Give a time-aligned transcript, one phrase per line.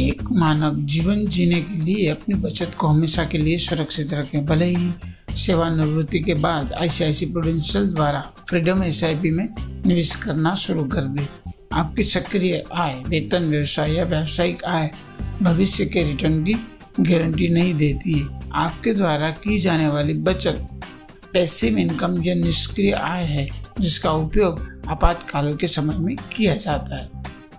[0.00, 4.64] एक मानव जीवन जीने के लिए अपनी बचत को हमेशा के लिए सुरक्षित रखें। भले
[4.66, 4.90] ही
[5.36, 9.48] सेवानिवृत्ति के बाद आईसीआईसी प्रोडेंशियल द्वारा फ्रीडम एस में
[9.86, 11.26] निवेश करना शुरू कर दे।
[11.72, 14.90] आपकी सक्रिय आय, वेतन, व्यवसाय या व्यावसायिक आय
[15.42, 16.54] भविष्य के रिटर्न की
[17.00, 20.68] गारंटी नहीं देती है। आपके द्वारा की जाने वाली बचत
[21.32, 23.48] पैसिव इनकम या निष्क्रिय आय है,
[23.80, 27.10] जिसका उपयोग आपातकाल के समय में किया जाता है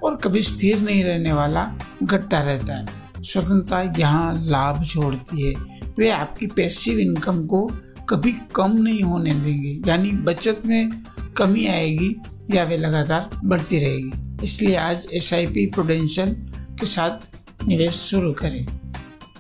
[0.04, 1.72] और कभी स्थिर नहीं रहने वाला
[2.04, 2.86] घटता रहता है।
[3.24, 5.54] स्वतंत्रता यहाँ लाभ छोड़ती है।
[5.98, 7.66] वे आपकी पैसिव इनकम को
[8.10, 10.90] कभी कम नहीं होने देंगे। यानी बचत में
[11.38, 12.16] कमी आएगी
[12.54, 16.34] या वे लगातार बढ़ती रहेगी। इसलिए आज एस आई पी प्रोडेंशियल
[16.80, 18.66] के साथ निवेश शुरू करें।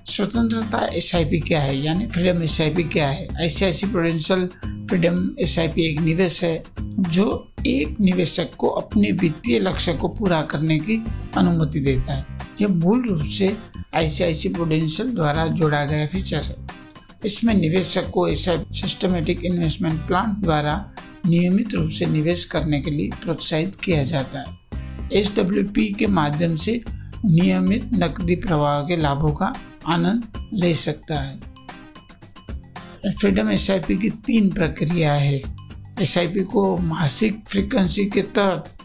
[0.06, 1.78] स्वतंत्रता एस आई पी क्या है?
[1.78, 3.28] यानी फ्रीडम एस आई पी क्या है?
[3.42, 8.56] I C I C Prudential freedom S I P एक निवेश है, जो एक निवेशक
[8.58, 11.03] को अपने वित्तीय लक्ष्य को पूरा करने की
[11.38, 13.58] अनुमति देता है। यह मूल रूप से
[13.95, 16.56] आईसीआईसी प्रोडेंशियल द्वारा जोड़ा गया फीचर है।
[17.25, 20.92] इसमें निवेशक को ऐसा सिस्टमेटिक इन्वेस्टमेंट प्लान द्वारा
[21.25, 24.58] नियमित रूप से निवेश करने के लिए प्रोत्साहित किया जाता है।
[25.14, 26.84] एसडब्ल्यूपी के माध्यम से
[27.25, 29.53] नियमित नकदी प्रवाह के लाभों का
[29.88, 31.40] आनंद ले सकता है।
[33.12, 35.42] फ्रीडम एसआईपी की तीन प्रक्रिया है।
[36.02, 38.78] एसआईपी को मासिक फ्रीक्वेंसी के तहत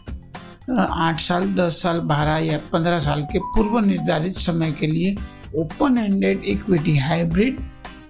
[0.69, 5.15] आठ साल, दस साल, बारह या पंद्रह साल के पूर्व निर्धारित समय के लिए
[5.55, 7.57] ओपन एंडेड इक्विटी हाइब्रिड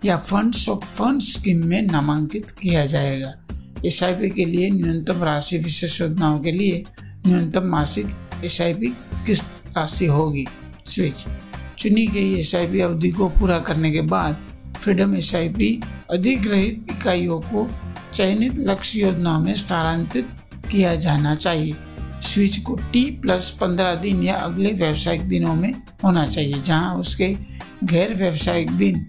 [0.06, 3.34] या फंड्स ऑफ़ फंड स्कीम में नामांकित किया जाएगा।
[3.86, 6.84] एस के लिए न्यूनतम राशि विशेष योजनाओं के लिए
[7.28, 8.58] न्यूनतम मासिक एस
[9.26, 10.46] किस्त राशि होगी।
[10.86, 11.26] स्विच
[11.78, 14.44] चुनी गई एस अवधि को पूरा करने के बाद
[14.78, 15.80] फ्रीडम एसआईपी
[16.12, 17.68] अधिग्रहित इकाइयों को
[18.14, 20.28] चयनित लक्ष्य योजना में स्थानांतरित
[20.72, 21.76] किया जाना चाहिए।
[22.32, 27.36] स्विच को टी प्लस पंद्रह दिन या अगले व्यावसायिक दिनों में होना चाहिए, जहाँ उसके
[27.84, 29.06] गैर व्यावसायिक दिन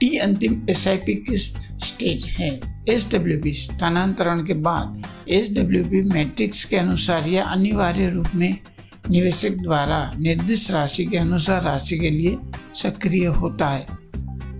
[0.00, 2.60] टी अंतिम एस आई पी की स्टेज है?
[2.88, 8.26] एस डब्ल्यू पी स्थानांतरण के बाद एस डब्ल्यू पी मैट्रिक्स के अनुसार या अनिवार्य रूप
[8.34, 8.56] में
[9.10, 12.36] निवेशक द्वारा निर्दिष्ट राशि के अनुसार राशि के लिए
[12.74, 13.86] सक्रिय होता है।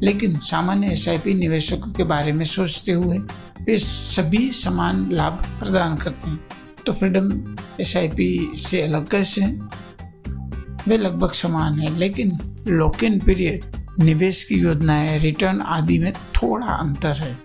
[0.03, 3.19] लेकिन सामान्य एस आई पी निवेशकों के बारे में सोचते हुए
[3.63, 6.39] वे सभी समान लाभ प्रदान करते हैं।
[6.87, 9.71] तो फ्रीडम एसआईपी से अलग कैसे हैं?
[10.89, 13.65] वे लगभग समान है, लेकिन लॉक इन पीरियड
[14.01, 17.39] निवेश की योजनाएँ रिटर्न आदि में थोड़ा अंतर है।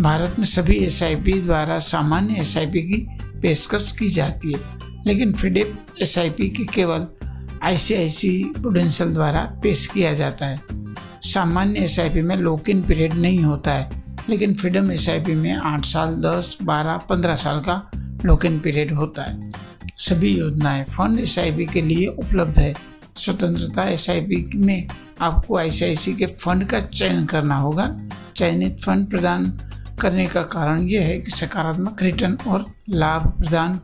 [0.00, 3.08] भारत में सभी एसआईपी द्वारा सामान्य एसआईपी की
[3.40, 4.60] पेशकश की जाती है,
[5.06, 7.06] लेकिन फ्रीडम एस की केवल
[7.62, 10.60] आईसीआईसी प्रोडेंशियल द्वारा पेश किया जाता है।
[11.22, 13.90] सामान्य एसआईपी में लॉक इन पीरियड नहीं होता है,
[14.28, 17.90] लेकिन फ्रीडम एसआईपी में आठ साल, दस, बारह, पंद्रह साल का
[18.24, 19.52] लॉक इन पीरियड होता है।
[19.96, 21.36] सभी योजनाएँ फंड एस
[21.72, 22.74] के लिए उपलब्ध है।
[23.16, 24.06] स्वतंत्रता एस
[24.54, 24.88] में
[25.20, 25.70] आपको आई
[26.08, 28.00] के फंड का चयन करना होगा।
[28.36, 29.60] चयनित फंड प्रदान
[30.00, 33.80] करने का कारण यह है कि सकारात्मक रिटर्न और लाभ प्रदान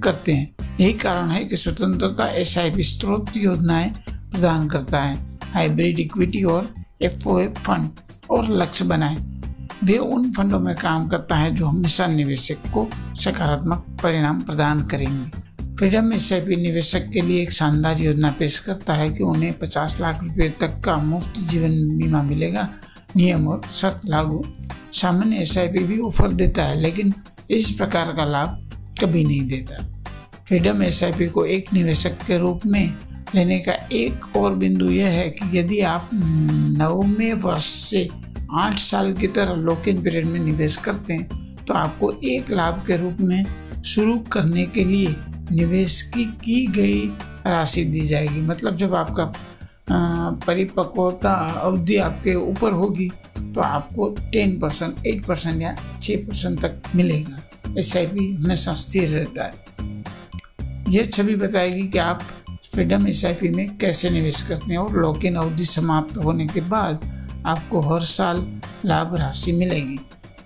[0.00, 6.42] करते हैं। यही कारण है कि स्वतंत्रता एस स्रोत योजनाएँ प्रदान करता है। हाइब्रिड इक्विटी
[6.42, 7.90] और एफओएफ फंड
[8.30, 9.16] और लक्ष्य बनाए।
[9.84, 15.40] वे उन फंडों में काम करता है जो हमेशा निवेशक को सकारात्मक परिणाम प्रदान करेंगे।
[15.76, 20.22] फ्रीडम एसआईपी निवेशक के लिए एक शानदार योजना पेश करता है कि उन्हें 50 लाख
[20.22, 22.68] रुपए तक का मुफ़्त जीवन बीमा मिलेगा।
[23.16, 24.44] नियम और शर्त लागू।
[24.92, 27.12] सामान्य एसआईपी भी ऑफ़र देता है, लेकिन
[27.50, 29.84] इस प्रकार का लाभ कभी नहीं देता।
[30.48, 32.94] फ्रीडम एसआईपी को एक निवेशक के रूप में
[33.34, 38.08] लेने का एक और बिंदु यह है कि यदि आप नौवें वर्ष से
[38.52, 42.82] आठ साल की तरह लॉक इन पीरियड में निवेश करते हैं तो आपको एक लाभ
[42.86, 43.44] के रूप में
[43.84, 45.14] शुरू करने के लिए
[45.50, 47.00] निवेश की की गई
[47.46, 49.32] राशि दी जाएगी। मतलब जब आपका
[50.46, 56.82] परिपक्वता अवधि आपके ऊपर होगी तो आपको टेन परसेंट एट परसेंट या छः परसेंट तक
[56.96, 60.04] मिलेगा। एस आई पी हमेशा स्थिर रहता है।
[60.88, 62.22] यह छवि बताएगी कि आप
[62.72, 66.46] फ्रीडम एस आई पी में कैसे निवेश करते हैं और लॉक इन अवधि समाप्त होने
[66.46, 67.10] के बाद
[67.46, 69.98] आपको हर साल लाभ राशि मिलेगी।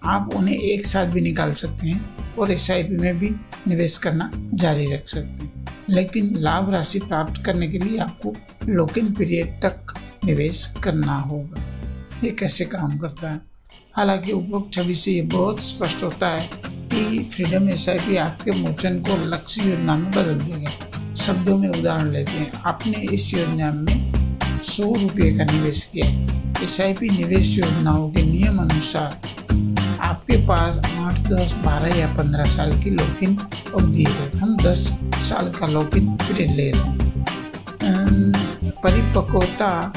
[0.04, 3.30] आप उन्हें एक साथ भी निकाल सकते हैं और एस में भी
[3.68, 8.32] निवेश करना जारी रख सकते हैं। लेकिन लाभ राशि प्राप्त करने के लिए आपको
[8.68, 9.94] लॉक इन पीरियड तक
[10.24, 11.62] निवेश करना होगा।
[12.24, 13.40] ये कैसे काम करता है?
[13.96, 19.26] हालाँकि उपरोक्त छवि से ये बहुत स्पष्ट होता है कि फ्रीडम एस आपके मोचन को
[19.26, 24.12] लक्ष्य योजना में बदल देगा। शब्दों में उदाहरण लेते हैं। आपने इस योजना में
[24.62, 29.20] सौ रुपये का निवेश किया है। एस निवेश योजनाओं के नियम अनुसार
[30.00, 33.36] आपके पास आठ, दस, बारह या पंद्रह साल की लॉकिन
[33.74, 37.22] अवधि है। हम दस साल का लॉकिन पीरियड ले रहे हैं।
[38.84, 39.92] परिपक्वता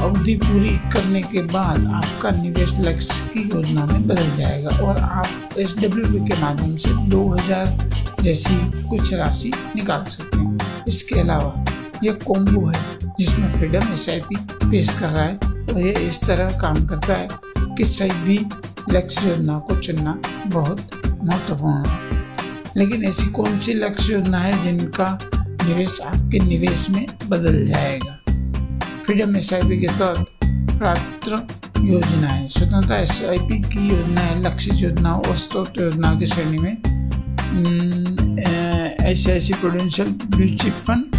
[0.00, 5.58] अवधि पूरी करने के बाद आपका निवेश लक्ष्य की योजना में बदल जाएगा और आप
[5.58, 7.90] एस के माध्यम से 2000
[8.20, 8.54] जैसी
[8.88, 11.64] कुछ राशि निकाल सकते हैं। इसके अलावा
[12.04, 16.86] यह कोम्बो है जिसमें फ्रीडम एस पेश कर रहा है। और यह इस तरह काम
[16.86, 17.28] करता है
[17.76, 18.46] कि सही भी
[18.90, 20.90] लक्ष्य योजना को चुनना बहुत
[21.24, 22.24] महत्वपूर्ण है।
[22.76, 28.18] लेकिन ऐसी कौन सी लक्ष्य योजना है जिनका निवेश आपके निवेश में बदल जाएगा?
[29.04, 30.26] फ्रीडम एस आई पी के तहत
[30.78, 31.28] प्राप्त
[31.80, 36.96] योजनाएँ स्वतंत्रता एस आई पी की योजनाएँ लक्षित योजना और स्त्रोत योजनाओं की श्रेणी में
[39.00, 41.15] ऐसे ऐसी Prudential chip fund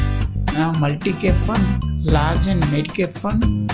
[0.57, 3.71] multi cap fund large and mid cap fund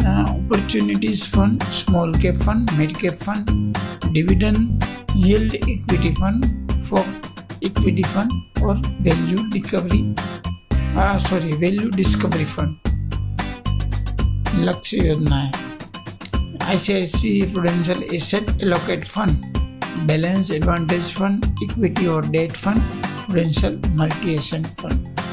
[0.00, 3.76] opportunities fund small cap fund mid cap fund
[4.12, 4.84] dividend
[5.16, 6.44] yield equity fund
[6.84, 7.04] for
[7.64, 10.02] equity fund और value recovery
[11.20, 12.76] sorry value discovery fund
[14.64, 15.40] लक्ष्य योजना
[16.66, 22.80] ICIC Prudential asset allocate fund balance advantage fund equity और debt fund
[23.26, 25.23] Prudential multi asset fund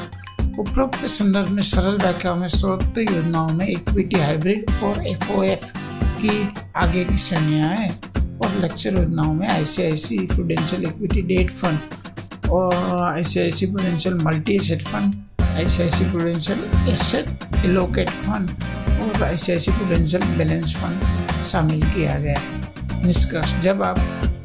[0.58, 5.72] उपरोक्त संदर्भ में सरल व्याख्या में स्रोत योजनाओं में इक्विटी हाइब्रिड और एफओएफ
[6.04, 7.90] की आगे की श्रेणियाँ हैं
[8.38, 11.78] और लक्ष्य योजनाओं में ICIC Prudential equity debt fund
[12.50, 12.74] और
[13.12, 17.26] ICIC Prudential multi asset fund ICIC Prudential asset
[17.64, 18.50] allocate fund
[18.88, 23.98] और आईसीआईसी प्रूडेंशियल बैलेंस फंड शामिल किया गया है। निष्कर्ष, जब आप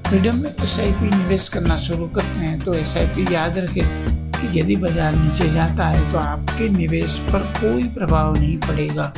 [0.07, 3.57] फ्रीडम में एस आई पी निवेश करना शुरू करते हैं तो एस आई पी याद
[3.57, 9.11] रखें कि यदि बाज़ार नीचे जाता है तो आपके निवेश पर कोई प्रभाव नहीं पड़ेगा।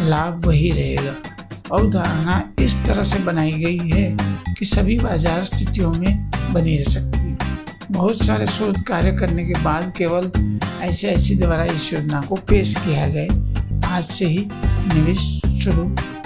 [0.00, 1.14] लाभ वही रहेगा।
[1.72, 4.16] अवधारणा इस तरह से बनाई गई है
[4.58, 7.36] कि सभी बाज़ार स्थितियों में बनी रह सकती है।
[7.90, 10.30] बहुत सारे शोध कार्य करने के बाद केवल
[10.82, 14.48] ऐसे ऐसी द्वारा इस योजना को पेश किया गया। आज से ही
[14.94, 15.20] निवेश
[15.62, 15.84] शुरू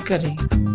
[0.08, 0.71] करें।